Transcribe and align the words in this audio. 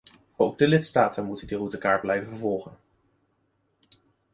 Ook 0.35 0.57
de 0.57 0.67
lidstaten 0.67 1.25
moeten 1.25 1.47
die 1.47 1.57
routekaart 1.57 2.01
blijven 2.01 2.37
volgen. 2.37 2.77